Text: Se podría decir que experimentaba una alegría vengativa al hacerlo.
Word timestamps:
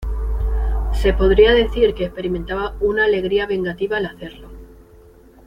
Se 0.93 1.13
podría 1.13 1.53
decir 1.53 1.93
que 1.93 2.05
experimentaba 2.05 2.75
una 2.79 3.03
alegría 3.05 3.45
vengativa 3.45 3.97
al 3.97 4.07
hacerlo. 4.07 4.49